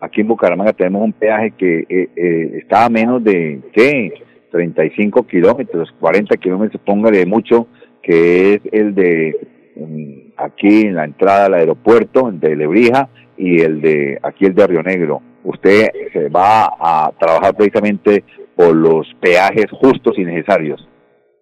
Aquí 0.00 0.22
en 0.22 0.28
Bucaramanga 0.28 0.72
tenemos 0.72 1.02
un 1.02 1.12
peaje 1.12 1.52
que 1.52 1.80
eh, 1.88 2.08
eh, 2.16 2.58
está 2.60 2.86
a 2.86 2.90
menos 2.90 3.22
de, 3.22 3.60
¿qué? 3.72 4.12
35 4.50 5.26
kilómetros, 5.26 5.92
40 6.00 6.36
kilómetros, 6.36 6.82
póngale 6.84 7.24
mucho, 7.24 7.68
que 8.02 8.54
es 8.54 8.60
el 8.72 8.94
de 8.94 9.36
mm, 9.76 10.21
aquí 10.36 10.82
en 10.82 10.96
la 10.96 11.04
entrada 11.04 11.46
al 11.46 11.54
aeropuerto, 11.54 12.30
de 12.32 12.56
Lebrija, 12.56 13.08
y 13.36 13.60
el 13.60 13.80
de 13.80 14.18
aquí 14.22 14.46
el 14.46 14.54
de 14.54 14.66
Río 14.66 14.82
Negro. 14.82 15.22
Usted 15.44 15.88
se 16.12 16.28
va 16.28 16.72
a 16.78 17.10
trabajar 17.18 17.54
precisamente 17.54 18.24
por 18.54 18.74
los 18.74 19.06
peajes 19.20 19.66
justos 19.70 20.18
y 20.18 20.24
necesarios. 20.24 20.86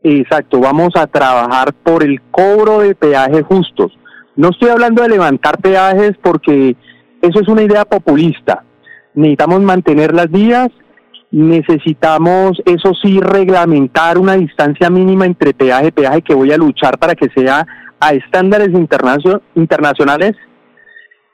Exacto, 0.02 0.61
vamos 0.61 0.90
a 0.97 1.06
trabajar 1.06 1.75
por 1.82 2.02
el 2.02 2.23
cobro 2.30 2.80
de 2.80 2.94
peajes 2.94 3.44
justos. 3.44 3.92
No 4.37 4.49
estoy 4.50 4.70
hablando 4.70 5.02
de 5.02 5.11
levantar 5.11 5.59
peajes 5.59 6.12
porque 6.23 6.75
eso 7.20 7.40
es 7.40 7.49
una 7.49 7.62
idea 7.62 7.85
populista. 7.85 8.64
Necesitamos 9.12 9.61
mantener 9.61 10.14
las 10.14 10.30
vías, 10.30 10.70
necesitamos, 11.30 12.62
eso 12.64 12.94
sí, 12.94 13.20
reglamentar 13.20 14.16
una 14.16 14.35
distancia 14.35 14.88
mínima 14.88 15.26
entre 15.26 15.52
peaje 15.52 15.88
y 15.88 15.92
peaje 15.92 16.23
que 16.23 16.35
voy 16.35 16.52
a 16.52 16.56
luchar 16.56 16.99
para 16.99 17.14
que 17.14 17.28
sea 17.35 17.66
a 18.00 18.12
estándares 18.12 18.71
internacionales. 19.54 20.33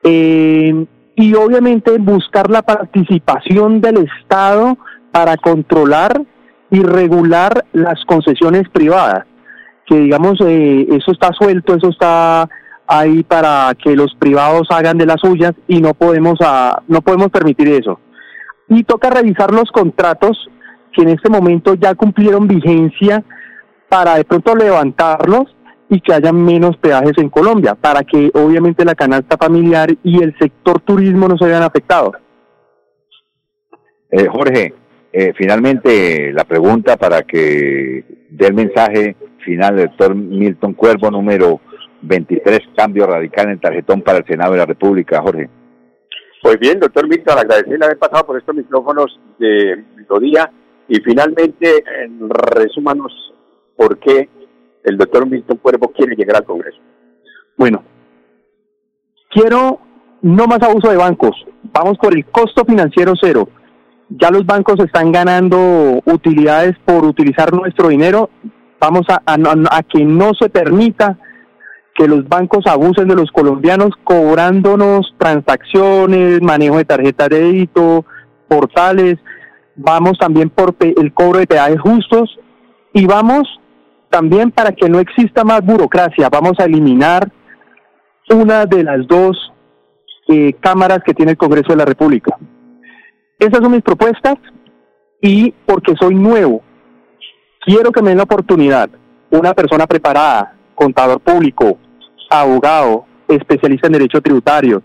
Eh, 0.02 0.86
y 1.16 1.34
obviamente 1.34 1.96
buscar 1.98 2.50
la 2.50 2.62
participación 2.62 3.80
del 3.80 4.06
Estado 4.20 4.76
para 5.10 5.36
controlar 5.38 6.22
y 6.70 6.82
regular 6.82 7.64
las 7.72 8.04
concesiones 8.04 8.68
privadas. 8.68 9.24
Que 9.86 9.98
digamos, 9.98 10.38
eh, 10.42 10.86
eso 10.90 11.12
está 11.12 11.32
suelto, 11.32 11.74
eso 11.74 11.88
está 11.88 12.48
ahí 12.86 13.22
para 13.22 13.72
que 13.82 13.96
los 13.96 14.14
privados 14.14 14.68
hagan 14.70 14.98
de 14.98 15.06
las 15.06 15.20
suyas 15.20 15.52
y 15.66 15.80
no 15.80 15.94
podemos, 15.94 16.38
a, 16.40 16.82
no 16.86 17.00
podemos 17.00 17.30
permitir 17.30 17.68
eso. 17.68 17.98
Y 18.68 18.84
toca 18.84 19.08
revisar 19.08 19.52
los 19.52 19.70
contratos 19.70 20.50
que 20.92 21.02
en 21.02 21.08
este 21.10 21.30
momento 21.30 21.74
ya 21.74 21.94
cumplieron 21.94 22.46
vigencia 22.46 23.24
para 23.88 24.16
de 24.16 24.24
pronto 24.24 24.54
levantarlos 24.54 25.55
y 25.88 26.00
que 26.00 26.12
haya 26.12 26.32
menos 26.32 26.76
peajes 26.78 27.12
en 27.18 27.30
Colombia, 27.30 27.74
para 27.74 28.02
que 28.02 28.30
obviamente 28.34 28.84
la 28.84 28.94
canasta 28.94 29.36
familiar 29.36 29.88
y 30.02 30.22
el 30.22 30.36
sector 30.38 30.80
turismo 30.80 31.28
no 31.28 31.36
se 31.38 31.46
vean 31.46 31.62
afectados. 31.62 32.16
Eh, 34.10 34.26
Jorge, 34.26 34.74
eh, 35.12 35.32
finalmente 35.36 36.32
la 36.32 36.44
pregunta 36.44 36.96
para 36.96 37.22
que 37.22 38.04
dé 38.30 38.46
el 38.46 38.54
mensaje 38.54 39.16
final 39.44 39.76
del 39.76 39.88
doctor 39.88 40.14
Milton 40.14 40.74
Cuervo, 40.74 41.10
número 41.10 41.60
23 42.02 42.60
cambio 42.76 43.06
radical 43.06 43.46
en 43.46 43.52
el 43.52 43.60
tarjetón 43.60 44.02
para 44.02 44.18
el 44.18 44.26
Senado 44.26 44.52
de 44.52 44.58
la 44.58 44.66
República, 44.66 45.22
Jorge. 45.22 45.48
Pues 46.42 46.58
bien, 46.58 46.78
doctor 46.78 47.08
Víctor, 47.08 47.38
agradecerle 47.38 47.84
haber 47.84 47.98
pasado 47.98 48.26
por 48.26 48.38
estos 48.38 48.54
micrófonos 48.54 49.18
de 49.38 49.84
día 50.20 50.50
y 50.88 51.00
finalmente, 51.00 51.82
resúmanos 52.54 53.12
por 53.76 53.98
qué 53.98 54.28
el 54.86 54.96
doctor 54.96 55.28
Milton 55.28 55.58
Cuervo 55.58 55.88
quiere 55.88 56.14
llegar 56.14 56.36
al 56.36 56.44
Congreso. 56.44 56.78
Bueno, 57.58 57.82
quiero 59.30 59.80
no 60.22 60.46
más 60.46 60.62
abuso 60.62 60.88
de 60.90 60.96
bancos, 60.96 61.34
vamos 61.72 61.98
por 61.98 62.14
el 62.14 62.24
costo 62.26 62.64
financiero 62.64 63.12
cero. 63.20 63.48
Ya 64.08 64.30
los 64.30 64.46
bancos 64.46 64.78
están 64.78 65.10
ganando 65.10 66.00
utilidades 66.04 66.76
por 66.84 67.04
utilizar 67.04 67.52
nuestro 67.52 67.88
dinero, 67.88 68.30
vamos 68.80 69.02
a, 69.08 69.82
que 69.82 70.04
no 70.04 70.30
se 70.40 70.48
permita 70.48 71.18
que 71.94 72.06
los 72.06 72.28
bancos 72.28 72.66
abusen 72.66 73.08
de 73.08 73.16
los 73.16 73.32
colombianos 73.32 73.90
cobrándonos 74.04 75.14
transacciones, 75.18 76.40
manejo 76.42 76.76
de 76.76 76.84
tarjeta 76.84 77.28
de 77.28 77.40
débito, 77.40 78.04
portales, 78.46 79.16
vamos 79.74 80.18
también 80.18 80.50
por 80.50 80.76
el 80.78 81.12
cobro 81.12 81.40
de 81.40 81.46
peajes 81.48 81.80
justos 81.80 82.38
y 82.92 83.06
vamos 83.06 83.48
también 84.16 84.50
para 84.50 84.72
que 84.72 84.88
no 84.88 84.98
exista 84.98 85.44
más 85.44 85.60
burocracia, 85.62 86.30
vamos 86.30 86.54
a 86.58 86.64
eliminar 86.64 87.30
una 88.30 88.64
de 88.64 88.82
las 88.82 89.06
dos 89.06 89.52
eh, 90.26 90.54
cámaras 90.58 91.00
que 91.04 91.12
tiene 91.12 91.32
el 91.32 91.36
Congreso 91.36 91.68
de 91.68 91.76
la 91.76 91.84
República. 91.84 92.34
Esas 93.38 93.60
son 93.60 93.72
mis 93.72 93.82
propuestas 93.82 94.36
y 95.20 95.52
porque 95.66 95.92
soy 96.00 96.14
nuevo, 96.14 96.62
quiero 97.60 97.92
que 97.92 98.00
me 98.00 98.08
den 98.08 98.16
la 98.16 98.24
oportunidad, 98.24 98.88
una 99.30 99.52
persona 99.52 99.86
preparada, 99.86 100.56
contador 100.74 101.20
público, 101.20 101.76
abogado, 102.30 103.04
especialista 103.28 103.88
en 103.88 103.92
derecho 103.92 104.22
tributario, 104.22 104.82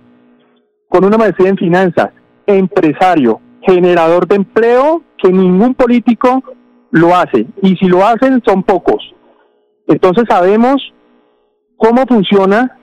con 0.90 1.06
una 1.06 1.18
maestría 1.18 1.52
en 1.52 1.58
finanzas, 1.58 2.10
empresario, 2.46 3.40
generador 3.62 4.28
de 4.28 4.36
empleo 4.36 5.04
que 5.18 5.32
ningún 5.32 5.74
político 5.74 6.44
lo 6.90 7.16
hace. 7.16 7.48
Y 7.62 7.78
si 7.78 7.86
lo 7.86 8.06
hacen, 8.06 8.42
son 8.46 8.64
pocos. 8.64 9.02
Entonces 9.92 10.24
sabemos 10.28 10.82
cómo 11.78 12.06
funciona, 12.08 12.78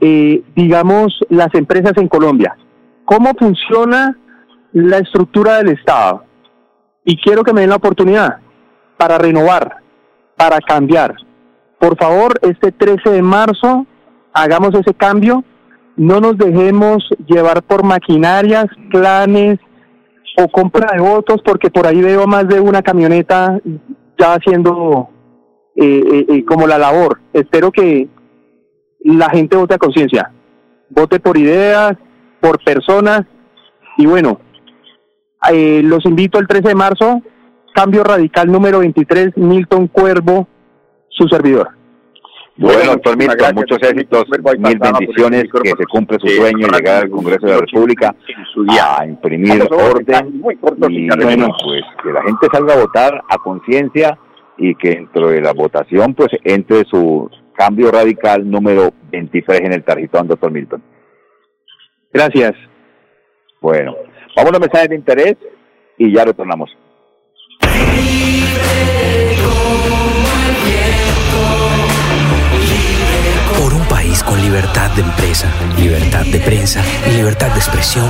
eh, 0.00 0.42
digamos, 0.54 1.18
las 1.28 1.54
empresas 1.54 1.92
en 1.96 2.08
Colombia, 2.08 2.56
cómo 3.04 3.32
funciona 3.38 4.18
la 4.72 4.98
estructura 4.98 5.56
del 5.58 5.70
Estado. 5.70 6.24
Y 7.04 7.16
quiero 7.16 7.42
que 7.44 7.52
me 7.52 7.62
den 7.62 7.70
la 7.70 7.76
oportunidad 7.76 8.38
para 8.96 9.18
renovar, 9.18 9.76
para 10.36 10.58
cambiar, 10.60 11.14
por 11.80 11.96
favor, 11.96 12.38
este 12.42 12.72
13 12.72 13.10
de 13.10 13.22
marzo 13.22 13.86
hagamos 14.34 14.74
ese 14.74 14.92
cambio, 14.92 15.42
no 15.96 16.20
nos 16.20 16.36
dejemos 16.36 17.02
llevar 17.26 17.62
por 17.62 17.84
maquinarias, 17.84 18.66
planes 18.90 19.58
o 20.36 20.46
compra 20.48 20.92
de 20.92 21.00
votos, 21.00 21.40
porque 21.42 21.70
por 21.70 21.86
ahí 21.86 22.02
veo 22.02 22.26
más 22.26 22.46
de 22.48 22.60
una 22.60 22.82
camioneta 22.82 23.58
ya 24.18 24.34
haciendo 24.34 25.08
eh, 25.82 26.02
eh, 26.12 26.26
eh, 26.28 26.44
como 26.44 26.66
la 26.66 26.76
labor. 26.76 27.20
Espero 27.32 27.72
que 27.72 28.06
la 29.02 29.30
gente 29.30 29.56
vote 29.56 29.76
a 29.76 29.78
conciencia, 29.78 30.30
vote 30.90 31.18
por 31.20 31.38
ideas, 31.38 31.96
por 32.38 32.62
personas. 32.62 33.22
Y 33.96 34.04
bueno, 34.04 34.38
los 35.50 36.04
invito 36.04 36.38
el 36.38 36.46
13 36.46 36.68
de 36.68 36.74
marzo, 36.74 37.22
cambio 37.74 38.04
radical 38.04 38.52
número 38.52 38.80
23, 38.80 39.38
Milton 39.38 39.86
Cuervo 39.86 40.46
su 41.08 41.26
servidor. 41.28 41.70
Bueno, 42.58 42.92
doctor 42.92 43.16
Milton, 43.16 43.54
muchos 43.54 43.78
éxitos, 43.80 44.24
mil 44.58 44.78
bendiciones, 44.78 45.44
que 45.44 45.70
se 45.70 45.86
cumpla 45.86 46.18
su 46.20 46.28
sueño 46.28 46.66
de 46.66 46.76
llegar 46.76 47.04
al 47.04 47.10
Congreso 47.10 47.46
de 47.46 47.52
la 47.52 47.60
República 47.60 48.14
a 48.98 49.06
imprimir 49.06 49.66
orden. 49.70 50.42
y 50.90 51.08
bueno, 51.22 51.48
pues 51.64 51.82
que 52.02 52.12
la 52.12 52.22
gente 52.22 52.48
salga 52.52 52.74
a 52.74 52.80
votar 52.80 53.22
a 53.30 53.38
conciencia 53.38 54.18
y 54.60 54.74
que 54.74 54.90
dentro 54.90 55.30
de 55.30 55.40
la 55.40 55.52
votación 55.52 56.14
pues 56.14 56.28
entre 56.44 56.84
su 56.84 57.28
cambio 57.54 57.90
radical 57.90 58.48
número 58.48 58.92
23 59.10 59.60
en 59.62 59.72
el 59.72 59.82
tarjetón, 59.82 60.28
doctor 60.28 60.52
Milton. 60.52 60.82
Gracias. 62.12 62.52
Bueno, 63.60 63.96
vamos 64.36 64.52
a 64.54 64.58
mensajes 64.58 64.88
de 64.90 64.96
interés 64.96 65.36
y 65.98 66.14
ya 66.14 66.24
retornamos. 66.24 66.70
con 74.24 74.40
libertad 74.40 74.90
de 74.96 75.02
empresa, 75.02 75.48
libertad 75.78 76.24
de 76.26 76.40
prensa 76.40 76.82
y 77.06 77.16
libertad 77.16 77.48
de 77.52 77.58
expresión, 77.58 78.06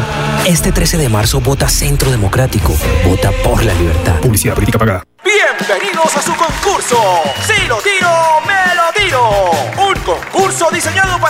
este 0.46 0.72
13 0.72 0.98
de 0.98 1.08
marzo 1.08 1.40
vota 1.40 1.68
Centro 1.68 2.10
Democrático. 2.10 2.72
Vota 3.04 3.30
por 3.44 3.62
la 3.64 3.74
libertad. 3.74 4.20
Publicidad 4.20 4.54
política 4.54 4.78
pagada. 4.78 5.04
Bienvenidos 5.32 6.16
a 6.16 6.22
su 6.22 6.34
concurso. 6.34 7.22
Si 7.46 7.64
lo 7.68 7.76
tiro, 7.76 8.40
me 8.44 8.74
lo 8.74 8.92
tiro. 8.92 9.50
Un 9.78 9.94
concurso 10.00 10.68
diseñado 10.72 11.20
para 11.20 11.29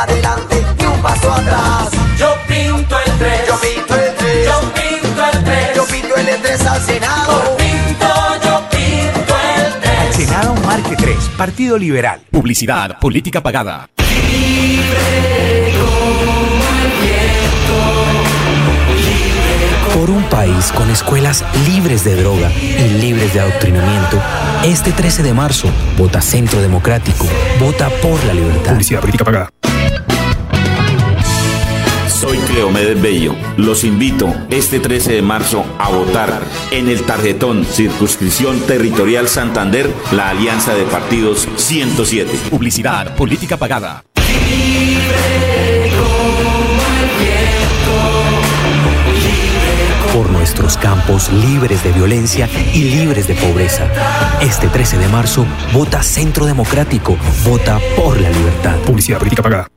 Adelante 0.00 0.64
y 0.78 0.84
un 0.86 0.98
paso 1.02 1.30
atrás. 1.30 1.90
Yo 2.16 2.34
pinto 2.48 2.96
el 3.04 3.18
3. 3.18 3.40
Yo 3.46 3.60
pinto 3.60 3.94
el 3.96 4.14
3. 4.14 4.46
Yo 4.46 4.60
pinto 4.72 5.26
el 5.30 5.44
3. 5.44 5.76
Yo 5.76 5.84
pinto 5.84 6.16
el 6.16 6.40
3 6.40 6.66
al 6.66 6.80
Senado. 6.80 7.42
Por 7.42 7.56
pinto, 7.58 8.06
yo 8.42 8.62
pinto 8.70 9.34
el 9.58 9.80
3. 9.82 10.16
Senado 10.16 10.54
Marque 10.64 10.96
3, 10.96 11.16
Partido 11.36 11.76
Liberal. 11.76 12.22
Publicidad, 12.30 12.98
política 12.98 13.42
pagada. 13.42 13.90
Por 19.94 20.08
un 20.08 20.22
país 20.30 20.72
con 20.72 20.88
escuelas 20.88 21.44
libres 21.66 22.04
de 22.04 22.16
droga 22.16 22.50
y 22.50 22.88
libres 23.02 23.34
de 23.34 23.40
adoctrinamiento, 23.40 24.18
este 24.64 24.92
13 24.92 25.24
de 25.24 25.34
marzo, 25.34 25.68
vota 25.98 26.22
Centro 26.22 26.62
Democrático, 26.62 27.26
vota 27.58 27.90
por 28.00 28.24
la 28.24 28.32
libertad. 28.32 28.72
Publicidad, 28.72 29.00
política 29.00 29.24
pagada. 29.26 29.50
Cleomedes 32.50 33.00
Bello. 33.00 33.36
Los 33.56 33.84
invito 33.84 34.34
este 34.50 34.80
13 34.80 35.12
de 35.12 35.22
marzo 35.22 35.64
a 35.78 35.88
votar 35.88 36.42
en 36.72 36.88
el 36.88 37.04
tarjetón 37.04 37.64
Circunscripción 37.64 38.58
Territorial 38.60 39.28
Santander, 39.28 39.88
la 40.10 40.30
alianza 40.30 40.74
de 40.74 40.82
partidos 40.82 41.48
107. 41.54 42.32
Publicidad, 42.50 43.14
política 43.14 43.56
pagada. 43.56 44.02
Por 50.12 50.30
nuestros 50.30 50.76
campos 50.76 51.32
libres 51.32 51.84
de 51.84 51.92
violencia 51.92 52.48
y 52.74 52.82
libres 52.82 53.28
de 53.28 53.34
pobreza. 53.34 53.86
Este 54.40 54.66
13 54.66 54.98
de 54.98 55.06
marzo, 55.06 55.46
vota 55.72 56.02
Centro 56.02 56.46
Democrático, 56.46 57.16
vota 57.44 57.78
por 57.94 58.20
la 58.20 58.28
libertad. 58.28 58.76
Publicidad, 58.80 59.18
política 59.18 59.42
pagada. 59.42 59.68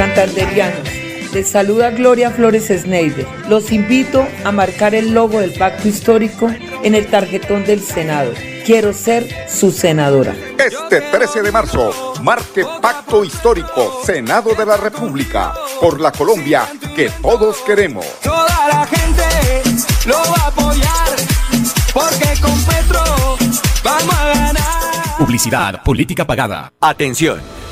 Santanderianos, 0.00 0.88
les 1.34 1.50
saluda 1.50 1.90
Gloria 1.90 2.30
Flores 2.30 2.68
Sneider. 2.68 3.26
Los 3.50 3.70
invito 3.70 4.26
a 4.44 4.50
marcar 4.50 4.94
el 4.94 5.12
logo 5.12 5.40
del 5.40 5.52
pacto 5.52 5.88
histórico 5.88 6.50
en 6.82 6.94
el 6.94 7.06
tarjetón 7.08 7.66
del 7.66 7.82
Senado. 7.82 8.32
Quiero 8.64 8.94
ser 8.94 9.28
su 9.46 9.70
senadora. 9.70 10.34
Este 10.56 11.02
13 11.02 11.42
de 11.42 11.52
marzo, 11.52 12.14
marque 12.22 12.64
Pacto 12.80 13.26
Histórico, 13.26 14.00
Senado 14.02 14.54
de 14.54 14.64
la 14.64 14.78
República, 14.78 15.52
por 15.82 16.00
la 16.00 16.10
Colombia 16.12 16.66
que 16.96 17.10
todos 17.20 17.58
queremos. 17.58 18.06
Toda 18.22 18.68
la 18.68 18.86
gente 18.86 19.62
lo 20.06 20.16
va 20.16 20.44
a 20.44 20.46
apoyar 20.46 21.08
porque 21.92 22.40
con 22.40 22.58
Petro 22.64 23.04
vamos 23.84 24.14
a 24.14 24.28
ganar. 24.28 25.16
Publicidad, 25.18 25.82
política 25.82 26.26
pagada. 26.26 26.72
Atención, 26.80 27.42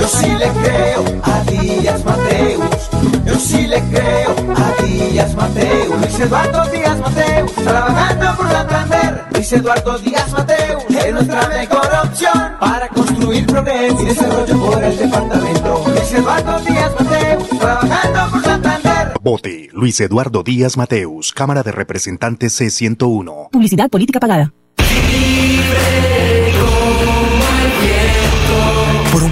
Yo 0.00 0.08
sí 0.08 0.26
le 0.26 0.48
creo 0.48 1.04
a 1.22 1.40
Díaz 1.50 2.04
Mateus. 2.04 2.90
Yo 3.24 3.34
sí 3.38 3.66
le 3.66 3.80
creo 3.90 4.34
a 4.56 4.82
Díaz 4.82 5.34
Mateus. 5.34 6.00
Luis 6.00 6.20
Eduardo 6.20 6.70
Díaz 6.70 6.98
Mateus. 6.98 7.52
Trabajando 7.52 8.36
por 8.36 8.50
Santander. 8.50 9.24
Luis 9.32 9.52
Eduardo 9.52 9.98
Díaz 9.98 10.32
Mateus. 10.32 10.84
Es 10.88 11.12
nuestra 11.12 11.48
mejor 11.48 11.88
opción 12.04 12.52
para 12.60 12.88
construir 12.88 13.46
progreso 13.46 14.02
y 14.02 14.06
desarrollo 14.06 14.58
por 14.58 14.84
el 14.84 14.96
departamento. 14.96 15.84
Luis 15.88 16.12
Eduardo 16.12 16.60
Díaz 16.60 16.92
Mateus. 17.00 17.48
Trabajando 17.58 18.30
por 18.30 18.42
Santander. 18.44 19.12
Vote 19.22 19.68
Luis 19.72 20.00
Eduardo 20.00 20.42
Díaz 20.42 20.76
Mateus, 20.76 21.32
Cámara 21.32 21.62
de 21.62 21.72
Representantes 21.72 22.60
C101. 22.60 23.50
Publicidad 23.50 23.90
política 23.90 24.20
pagada. 24.20 24.52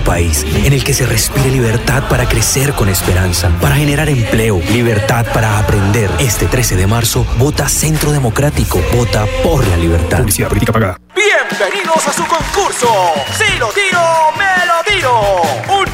País 0.04 0.44
en 0.64 0.72
el 0.72 0.84
que 0.84 0.94
se 0.94 1.06
respire 1.06 1.50
libertad 1.50 2.08
para 2.08 2.28
crecer 2.28 2.74
con 2.74 2.88
esperanza, 2.88 3.50
para 3.60 3.76
generar 3.76 4.08
empleo, 4.08 4.60
libertad 4.70 5.26
para 5.32 5.58
aprender. 5.58 6.10
Este 6.18 6.46
13 6.46 6.76
de 6.76 6.86
marzo, 6.86 7.26
vota 7.38 7.68
Centro 7.68 8.12
Democrático, 8.12 8.80
vota 8.94 9.26
por 9.42 9.66
la 9.66 9.76
libertad. 9.76 10.18
Publicidad, 10.18 10.48
política 10.48 10.72
pagada. 10.72 10.98
Bienvenidos 11.14 12.06
a 12.06 12.12
su 12.12 12.24
concurso. 12.26 12.88
Si 13.38 13.58
lo 13.58 13.68
tiro, 13.68 14.00
me 14.36 14.66
lo 14.66 14.82
tiro. 14.84 15.42
Un 15.80 15.93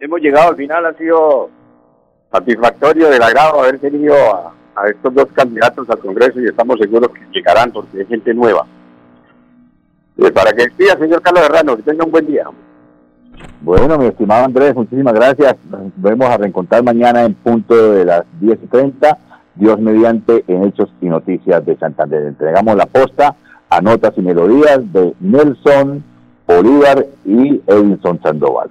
hemos 0.00 0.20
llegado 0.20 0.50
al 0.50 0.56
final, 0.56 0.86
ha 0.86 0.92
sido 0.94 1.50
satisfactorio, 2.30 3.10
del 3.10 3.22
agrado 3.22 3.60
haber 3.60 3.78
tenido 3.78 4.14
a, 4.14 4.52
estos 4.88 5.12
dos 5.12 5.26
candidatos 5.32 5.90
al 5.90 5.98
Congreso 5.98 6.40
y 6.40 6.46
estamos 6.46 6.78
seguros 6.78 7.10
que 7.10 7.20
llegarán 7.32 7.72
porque 7.72 8.00
es 8.00 8.08
gente 8.08 8.32
nueva. 8.32 8.64
Eh, 10.16 10.30
para 10.30 10.52
que 10.52 10.64
despida, 10.64 10.96
señor 10.96 11.20
Carlos 11.20 11.42
Serrano, 11.46 11.76
que 11.76 11.82
tenga 11.82 12.04
un 12.04 12.12
buen 12.12 12.26
día. 12.26 12.44
Bueno, 13.60 13.98
mi 13.98 14.06
estimado 14.06 14.44
Andrés, 14.44 14.74
muchísimas 14.76 15.14
gracias. 15.14 15.56
Nos 15.68 15.90
vemos 15.96 16.28
a 16.28 16.36
reencontrar 16.36 16.84
mañana 16.84 17.24
en 17.24 17.34
punto 17.34 17.92
de 17.92 18.04
las 18.04 18.24
10 18.40 18.58
y 18.62 18.66
30, 18.68 19.18
Dios 19.56 19.80
mediante, 19.80 20.44
en 20.46 20.64
Hechos 20.64 20.90
y 21.00 21.06
Noticias 21.06 21.64
de 21.66 21.76
Santander. 21.76 22.26
Entregamos 22.26 22.76
la 22.76 22.86
posta 22.86 23.34
a 23.68 23.80
Notas 23.80 24.12
y 24.16 24.22
Melodías 24.22 24.80
de 24.92 25.12
Nelson 25.18 26.04
Bolívar 26.46 27.04
y 27.24 27.60
Edinson 27.66 28.20
Sandoval. 28.22 28.70